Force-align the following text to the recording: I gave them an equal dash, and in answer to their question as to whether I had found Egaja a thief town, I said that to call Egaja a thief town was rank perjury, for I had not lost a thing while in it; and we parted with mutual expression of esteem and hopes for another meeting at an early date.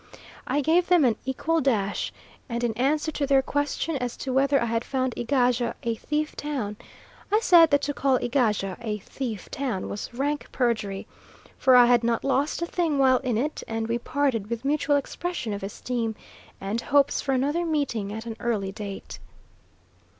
I 0.47 0.61
gave 0.61 0.87
them 0.87 1.05
an 1.05 1.15
equal 1.25 1.61
dash, 1.61 2.11
and 2.49 2.63
in 2.63 2.73
answer 2.73 3.11
to 3.11 3.27
their 3.27 3.43
question 3.43 3.97
as 3.97 4.17
to 4.17 4.33
whether 4.33 4.59
I 4.59 4.65
had 4.65 4.83
found 4.83 5.13
Egaja 5.15 5.75
a 5.83 5.93
thief 5.93 6.35
town, 6.35 6.77
I 7.31 7.39
said 7.39 7.69
that 7.69 7.83
to 7.83 7.93
call 7.93 8.17
Egaja 8.17 8.77
a 8.81 8.97
thief 8.97 9.51
town 9.51 9.89
was 9.89 10.11
rank 10.11 10.47
perjury, 10.51 11.05
for 11.59 11.75
I 11.75 11.85
had 11.85 12.03
not 12.03 12.23
lost 12.23 12.63
a 12.63 12.65
thing 12.65 12.97
while 12.97 13.19
in 13.19 13.37
it; 13.37 13.61
and 13.67 13.87
we 13.87 13.99
parted 13.99 14.49
with 14.49 14.65
mutual 14.65 14.95
expression 14.95 15.53
of 15.53 15.61
esteem 15.61 16.15
and 16.59 16.81
hopes 16.81 17.21
for 17.21 17.33
another 17.33 17.63
meeting 17.63 18.11
at 18.11 18.25
an 18.25 18.35
early 18.39 18.71
date. 18.71 19.19